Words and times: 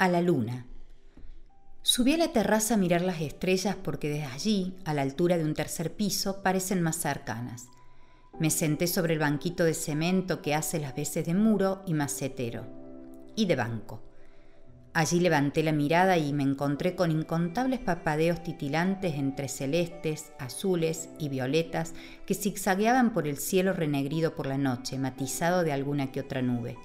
a 0.00 0.08
la 0.08 0.22
luna. 0.22 0.64
Subí 1.82 2.14
a 2.14 2.16
la 2.16 2.32
terraza 2.32 2.72
a 2.72 2.76
mirar 2.78 3.02
las 3.02 3.20
estrellas 3.20 3.76
porque 3.76 4.08
desde 4.08 4.24
allí, 4.24 4.74
a 4.86 4.94
la 4.94 5.02
altura 5.02 5.36
de 5.36 5.44
un 5.44 5.52
tercer 5.52 5.92
piso, 5.92 6.42
parecen 6.42 6.80
más 6.80 6.96
cercanas. 6.96 7.68
Me 8.38 8.48
senté 8.48 8.86
sobre 8.86 9.12
el 9.12 9.18
banquito 9.18 9.62
de 9.62 9.74
cemento 9.74 10.40
que 10.40 10.54
hace 10.54 10.80
las 10.80 10.96
veces 10.96 11.26
de 11.26 11.34
muro 11.34 11.82
y 11.86 11.92
macetero, 11.92 12.64
y 13.36 13.44
de 13.44 13.56
banco. 13.56 14.02
Allí 14.94 15.20
levanté 15.20 15.62
la 15.62 15.72
mirada 15.72 16.16
y 16.16 16.32
me 16.32 16.44
encontré 16.44 16.94
con 16.94 17.10
incontables 17.10 17.80
papadeos 17.80 18.42
titilantes 18.42 19.16
entre 19.16 19.48
celestes, 19.48 20.32
azules 20.38 21.10
y 21.18 21.28
violetas 21.28 21.92
que 22.24 22.32
zigzagueaban 22.32 23.12
por 23.12 23.28
el 23.28 23.36
cielo 23.36 23.74
renegrido 23.74 24.34
por 24.34 24.46
la 24.46 24.56
noche, 24.56 24.98
matizado 24.98 25.62
de 25.62 25.74
alguna 25.74 26.10
que 26.10 26.20
otra 26.20 26.40
nube. 26.40 26.78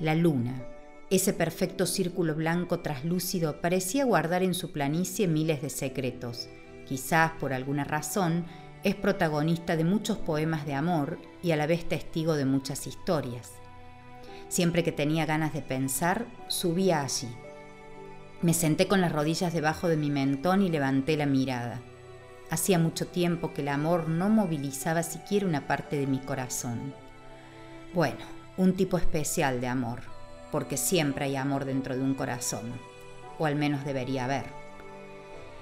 La 0.00 0.16
luna, 0.16 0.60
ese 1.08 1.32
perfecto 1.32 1.86
círculo 1.86 2.34
blanco 2.34 2.80
traslúcido 2.80 3.60
parecía 3.60 4.04
guardar 4.04 4.42
en 4.42 4.54
su 4.54 4.72
planicie 4.72 5.28
miles 5.28 5.62
de 5.62 5.70
secretos. 5.70 6.48
Quizás 6.84 7.32
por 7.38 7.52
alguna 7.52 7.84
razón 7.84 8.44
es 8.82 8.96
protagonista 8.96 9.76
de 9.76 9.84
muchos 9.84 10.18
poemas 10.18 10.66
de 10.66 10.74
amor 10.74 11.18
y 11.44 11.52
a 11.52 11.56
la 11.56 11.68
vez 11.68 11.88
testigo 11.88 12.34
de 12.34 12.44
muchas 12.44 12.88
historias. 12.88 13.52
Siempre 14.48 14.82
que 14.82 14.90
tenía 14.90 15.26
ganas 15.26 15.52
de 15.52 15.62
pensar, 15.62 16.26
subía 16.48 17.02
allí. 17.02 17.28
Me 18.42 18.52
senté 18.52 18.88
con 18.88 19.00
las 19.00 19.12
rodillas 19.12 19.52
debajo 19.52 19.88
de 19.88 19.96
mi 19.96 20.10
mentón 20.10 20.62
y 20.62 20.70
levanté 20.70 21.16
la 21.16 21.26
mirada. 21.26 21.80
Hacía 22.50 22.80
mucho 22.80 23.06
tiempo 23.06 23.54
que 23.54 23.62
el 23.62 23.68
amor 23.68 24.08
no 24.08 24.28
movilizaba 24.28 25.04
siquiera 25.04 25.46
una 25.46 25.68
parte 25.68 25.96
de 25.98 26.06
mi 26.08 26.18
corazón. 26.18 26.94
Bueno, 27.94 28.24
un 28.56 28.74
tipo 28.74 28.98
especial 28.98 29.60
de 29.60 29.68
amor 29.68 30.15
porque 30.56 30.78
siempre 30.78 31.26
hay 31.26 31.36
amor 31.36 31.66
dentro 31.66 31.94
de 31.94 32.00
un 32.00 32.14
corazón, 32.14 32.72
o 33.38 33.44
al 33.44 33.56
menos 33.56 33.84
debería 33.84 34.24
haber. 34.24 34.46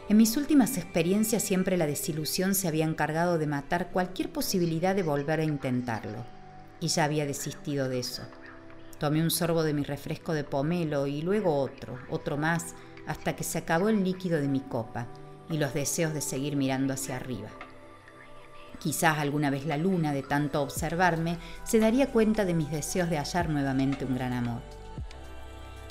En 0.09 0.17
mis 0.17 0.37
últimas 0.37 0.77
experiencias 0.77 1.43
siempre 1.43 1.77
la 1.77 1.89
desilusión 1.89 2.55
se 2.55 2.69
había 2.69 2.85
encargado 2.85 3.37
de 3.37 3.49
matar 3.49 3.91
cualquier 3.91 4.31
posibilidad 4.31 4.95
de 4.95 5.03
volver 5.03 5.41
a 5.41 5.43
intentarlo, 5.43 6.25
y 6.79 6.87
ya 6.87 7.03
había 7.03 7.27
desistido 7.27 7.89
de 7.89 7.99
eso. 7.99 8.23
Tomé 9.01 9.21
un 9.21 9.33
sorbo 9.33 9.65
de 9.65 9.75
mi 9.75 9.83
refresco 9.83 10.33
de 10.33 10.45
pomelo 10.45 11.09
y 11.09 11.23
luego 11.23 11.59
otro, 11.59 11.99
otro 12.09 12.37
más, 12.37 12.77
hasta 13.09 13.35
que 13.35 13.43
se 13.43 13.59
acabó 13.59 13.89
el 13.89 14.05
líquido 14.05 14.41
de 14.41 14.47
mi 14.47 14.61
copa 14.61 15.09
y 15.51 15.59
los 15.59 15.75
deseos 15.75 16.15
de 16.15 16.21
seguir 16.21 16.55
mirando 16.55 16.95
hacia 16.95 17.17
arriba. 17.17 17.49
Quizás 18.79 19.19
alguna 19.19 19.51
vez 19.51 19.67
la 19.67 19.77
luna, 19.77 20.13
de 20.13 20.23
tanto 20.23 20.63
observarme, 20.63 21.39
se 21.65 21.81
daría 21.81 22.13
cuenta 22.13 22.45
de 22.45 22.55
mis 22.55 22.71
deseos 22.71 23.11
de 23.11 23.19
hallar 23.19 23.51
nuevamente 23.51 24.05
un 24.05 24.15
gran 24.15 24.33
amor. 24.33 24.63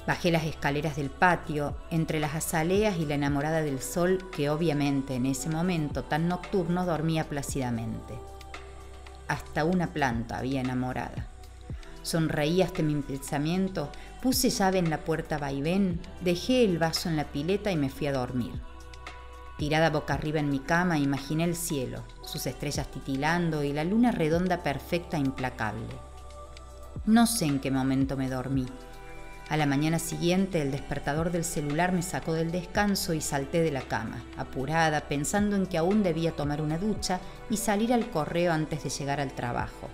Bajé 0.06 0.32
las 0.32 0.44
escaleras 0.44 0.98
del 0.98 1.10
patio, 1.10 1.78
entre 1.90 2.20
las 2.20 2.36
azaleas 2.36 2.98
y 2.98 3.06
la 3.06 3.16
enamorada 3.16 3.62
del 3.62 3.82
sol 3.82 4.30
que 4.36 4.50
obviamente 4.50 5.16
en 5.16 5.26
ese 5.26 5.50
momento 5.50 6.04
tan 6.04 6.28
nocturno 6.28 6.86
dormía 6.86 7.30
plácidamente. 7.30 8.20
Hasta 9.30 9.64
una 9.64 9.94
planta 9.94 10.38
había 10.38 10.60
enamorada. 10.60 11.28
Sonreí 12.02 12.62
hasta 12.62 12.84
mi 12.84 12.96
pensamiento, 13.02 13.90
puse 14.22 14.50
llave 14.50 14.80
en 14.80 14.90
la 14.90 14.98
puerta 14.98 15.38
vaivén, 15.38 16.02
dejé 16.20 16.66
el 16.66 16.78
vaso 16.78 17.08
en 17.08 17.16
la 17.16 17.24
pileta 17.24 17.72
y 17.72 17.78
me 17.78 17.90
fui 17.90 18.08
a 18.08 18.14
dormir. 18.14 18.52
Tirada 19.58 19.90
boca 19.90 20.16
arriba 20.16 20.42
en 20.42 20.50
mi 20.50 20.60
cama, 20.60 20.98
imaginé 20.98 21.46
el 21.46 21.56
cielo, 21.56 22.04
sus 22.24 22.46
estrellas 22.46 22.92
titilando 22.92 23.64
y 23.64 23.72
la 23.72 23.86
luna 23.86 24.12
redonda 24.12 24.64
perfecta 24.64 25.16
e 25.16 25.22
implacable. 25.22 25.88
No 27.06 27.26
sé 27.26 27.46
en 27.46 27.60
qué 27.60 27.72
momento 27.72 28.18
me 28.18 28.30
dormí. 28.30 28.66
A 29.50 29.58
la 29.58 29.66
mañana 29.66 30.00
siguiente 30.00 30.62
el 30.62 30.72
despertador 30.72 31.32
del 31.32 31.44
celular 31.44 31.92
me 31.92 32.02
sacó 32.02 32.34
del 32.34 32.52
descanso 32.52 33.14
y 33.14 33.22
salté 33.22 33.62
de 33.62 33.72
la 33.72 33.82
cama, 33.82 34.24
apurada, 34.38 35.02
pensando 35.02 35.56
en 35.56 35.66
que 35.66 35.78
aún 35.78 36.02
debía 36.02 36.32
tomar 36.32 36.62
una 36.62 36.78
ducha 36.78 37.20
y 37.50 37.58
salir 37.58 37.94
al 37.94 38.10
correo 38.10 38.54
antes 38.54 38.84
de 38.84 38.90
llegar 38.90 39.20
al 39.20 39.34
trabajo. 39.34 39.90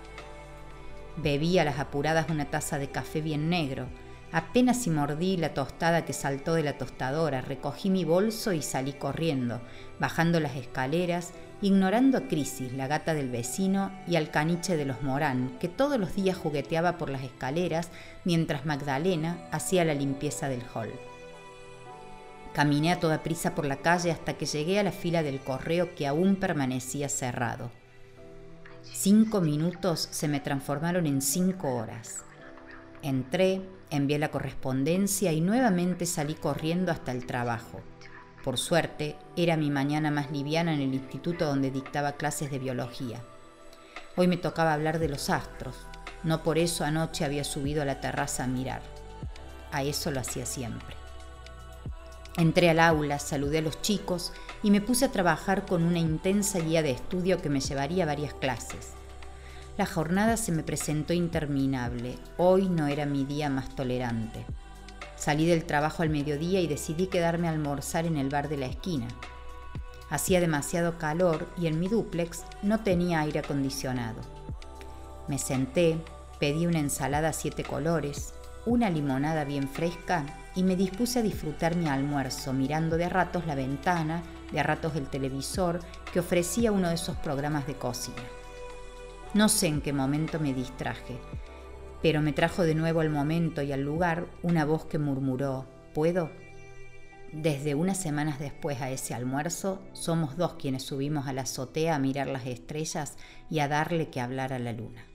Bebí 1.18 1.57
a 1.59 1.66
las 1.66 1.79
apuradas 1.79 2.29
una 2.29 2.46
taza 2.46 2.78
de 2.78 2.90
café 2.90 3.22
bien 3.22 3.50
negro, 3.50 3.88
Apenas 4.31 4.84
si 4.84 4.91
mordí 4.91 5.38
la 5.38 5.56
tostada 5.56 6.06
que 6.06 6.13
saltó 6.13 6.53
de 6.53 6.62
la 6.62 6.78
tostadora, 6.78 7.41
recogí 7.41 7.90
mi 7.90 8.06
bolso 8.06 8.53
y 8.53 8.62
salí 8.62 8.94
corriendo, 8.94 9.59
bajando 10.00 10.40
las 10.40 10.56
escaleras, 10.56 11.31
ignorando 11.62 12.18
a 12.18 12.22
Crisis, 12.22 12.72
la 12.74 12.88
gata 12.88 13.14
del 13.14 13.30
vecino, 13.30 13.92
y 14.08 14.16
al 14.16 14.31
caniche 14.31 14.78
de 14.78 14.86
los 14.86 15.02
Morán, 15.02 15.58
que 15.59 15.68
todos 15.68 16.00
los 16.00 16.16
días 16.16 16.38
jugueteaba 16.38 16.97
por 16.97 17.09
las 17.09 17.24
escaleras 17.24 17.90
mientras 18.24 18.66
Magdalena 18.66 19.47
hacía 19.52 19.84
la 19.84 19.94
limpieza 19.94 20.47
del 20.47 20.64
hall. 20.74 20.92
Caminé 22.53 22.92
a 22.92 23.00
toda 23.00 23.24
prisa 23.24 23.56
por 23.56 23.66
la 23.66 23.78
calle 23.78 24.12
hasta 24.12 24.34
que 24.34 24.46
llegué 24.46 24.80
a 24.80 24.84
la 24.84 24.92
fila 24.92 25.22
del 25.22 25.40
correo 25.40 25.94
que 25.96 26.08
aún 26.08 26.36
permanecía 26.36 27.08
cerrado. 27.08 27.72
Cinco 28.81 29.40
minutos 29.40 30.08
se 30.12 30.28
me 30.28 30.40
transformaron 30.40 31.06
en 31.06 31.22
cinco 31.22 31.76
horas. 31.76 32.24
Entré, 33.02 33.62
envié 33.91 34.18
la 34.18 34.31
correspondencia 34.31 35.31
y 35.31 35.41
nuevamente 35.41 36.06
salí 36.06 36.34
corriendo 36.34 36.91
hasta 36.91 37.12
el 37.12 37.26
trabajo. 37.26 37.81
Por 38.44 38.57
suerte, 38.57 39.17
era 39.35 39.57
mi 39.57 39.69
mañana 39.69 40.11
más 40.11 40.31
liviana 40.31 40.73
en 40.73 40.81
el 40.81 40.94
instituto 40.94 41.45
donde 41.45 41.72
dictaba 41.72 42.13
clases 42.13 42.51
de 42.51 42.59
biología. 42.59 43.22
Hoy 44.16 44.27
me 44.27 44.38
tocaba 44.38 44.73
hablar 44.73 45.00
de 45.00 45.09
los 45.09 45.29
astros. 45.29 45.75
No 46.23 46.44
por 46.44 46.57
eso 46.57 46.83
anoche 46.83 47.25
había 47.25 47.44
subido 47.44 47.81
a 47.81 47.85
la 47.85 47.99
terraza 47.99 48.45
a 48.45 48.47
mirar. 48.47 48.81
A 49.72 49.83
eso 49.83 50.09
lo 50.11 50.19
hacía 50.19 50.45
siempre. 50.45 50.95
Entré 52.38 52.69
al 52.69 52.79
aula, 52.79 53.19
saludé 53.19 53.57
a 53.57 53.61
los 53.61 53.81
chicos 53.81 54.31
y 54.63 54.72
me 54.72 54.81
puse 54.81 55.05
a 55.05 55.11
trabajar 55.11 55.66
con 55.66 55.83
una 55.83 55.99
intensa 55.99 56.59
guía 56.59 56.81
de 56.81 56.91
estudio 56.91 57.41
que 57.41 57.49
me 57.49 57.59
llevaría 57.59 58.05
varias 58.05 58.33
clases. 58.33 58.94
La 59.78 59.85
jornada 59.85 60.38
se 60.38 60.51
me 60.51 60.63
presentó 60.63 61.13
interminable. 61.13 62.17
Hoy 62.38 62.69
no 62.69 62.88
era 62.88 63.05
mi 63.05 63.25
día 63.25 63.49
más 63.49 63.75
tolerante. 63.75 64.45
Salí 65.19 65.46
del 65.46 65.66
trabajo 65.66 66.02
al 66.02 66.09
mediodía 66.09 66.62
y 66.62 66.68
decidí 66.68 67.07
quedarme 67.07 67.50
a 67.50 67.52
almorzar 67.52 68.06
en 68.06 68.16
el 68.16 68.30
bar 68.30 68.47
de 68.47 68.56
la 68.56 68.68
esquina. 68.68 69.06
Hacía 70.09 70.40
demasiado 70.40 70.97
calor 70.97 71.46
y 71.57 71.68
en 71.68 71.78
mi 71.78 71.90
dúplex 71.90 72.46
no 72.63 72.80
tenía 72.80 73.19
aire 73.19 73.40
acondicionado. 73.40 74.22
Me 75.28 75.38
senté, 75.38 75.97
pedí 76.40 76.66
una 76.66 76.79
ensalada 76.79 77.29
a 77.29 77.34
siete 77.34 77.66
colores, 77.66 78.34
una 78.66 78.90
limonada 78.90 79.44
bien 79.44 79.68
fresca 79.68 80.25
y 80.56 80.63
me 80.63 80.78
dispuse 80.78 81.19
a 81.19 81.24
disfrutar 81.24 81.75
mi 81.75 81.90
almuerzo 81.90 82.53
mirando 82.53 82.96
de 82.96 83.03
a 83.03 83.09
ratos 83.09 83.46
la 83.46 83.56
ventana, 83.56 84.24
de 84.53 84.62
a 84.62 84.63
ratos 84.63 84.96
el 84.96 85.08
televisor 85.08 85.81
que 86.13 86.22
ofrecía 86.22 86.72
uno 86.72 86.88
de 86.88 86.96
esos 86.96 87.18
programas 87.18 87.68
de 87.68 87.75
cocina. 87.75 88.24
No 89.34 89.50
sé 89.50 89.68
en 89.68 89.81
qué 89.81 89.91
momento 89.91 90.40
me 90.40 90.53
distraje, 90.53 91.19
pero 92.01 92.21
me 92.21 92.33
trajo 92.33 92.63
de 92.63 92.75
nuevo 92.75 93.01
al 93.01 93.09
momento 93.09 93.61
y 93.61 93.71
al 93.71 93.81
lugar 93.81 94.27
una 94.41 94.65
voz 94.65 94.85
que 94.85 94.99
murmuró, 94.99 95.65
¿puedo? 95.93 96.29
Desde 97.31 97.75
unas 97.75 97.97
semanas 97.97 98.39
después 98.39 98.81
a 98.81 98.89
ese 98.89 99.13
almuerzo, 99.13 99.81
somos 99.93 100.35
dos 100.37 100.53
quienes 100.53 100.83
subimos 100.83 101.27
a 101.27 101.33
la 101.33 101.43
azotea 101.43 101.95
a 101.95 101.99
mirar 101.99 102.27
las 102.27 102.47
estrellas 102.47 103.17
y 103.49 103.59
a 103.59 103.67
darle 103.67 104.09
que 104.09 104.21
hablar 104.21 104.53
a 104.53 104.59
la 104.59 104.73
luna. 104.73 105.09